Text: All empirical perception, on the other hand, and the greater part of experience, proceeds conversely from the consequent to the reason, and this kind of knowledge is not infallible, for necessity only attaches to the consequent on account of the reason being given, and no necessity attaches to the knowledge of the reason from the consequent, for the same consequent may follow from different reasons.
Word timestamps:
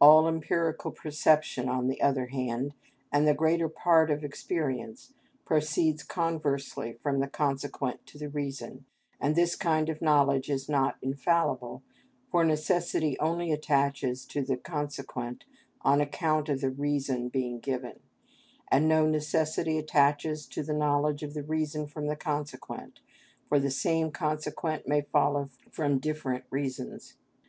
All 0.00 0.28
empirical 0.28 0.92
perception, 0.92 1.68
on 1.68 1.88
the 1.88 2.00
other 2.00 2.26
hand, 2.26 2.74
and 3.10 3.26
the 3.26 3.34
greater 3.34 3.68
part 3.68 4.08
of 4.08 4.22
experience, 4.22 5.12
proceeds 5.44 6.04
conversely 6.04 6.92
from 6.92 7.18
the 7.18 7.26
consequent 7.26 8.06
to 8.06 8.16
the 8.16 8.28
reason, 8.28 8.84
and 9.20 9.34
this 9.34 9.56
kind 9.56 9.88
of 9.88 10.00
knowledge 10.00 10.48
is 10.48 10.68
not 10.68 10.94
infallible, 11.02 11.82
for 12.30 12.44
necessity 12.44 13.18
only 13.18 13.50
attaches 13.50 14.24
to 14.26 14.42
the 14.44 14.56
consequent 14.56 15.42
on 15.82 16.00
account 16.00 16.48
of 16.48 16.60
the 16.60 16.70
reason 16.70 17.28
being 17.28 17.58
given, 17.58 17.98
and 18.70 18.86
no 18.86 19.08
necessity 19.08 19.76
attaches 19.76 20.46
to 20.46 20.62
the 20.62 20.72
knowledge 20.72 21.24
of 21.24 21.34
the 21.34 21.42
reason 21.42 21.88
from 21.88 22.06
the 22.06 22.14
consequent, 22.14 23.00
for 23.48 23.58
the 23.58 23.72
same 23.72 24.12
consequent 24.12 24.86
may 24.86 25.00
follow 25.00 25.50
from 25.68 25.98
different 25.98 26.44
reasons. 26.48 27.14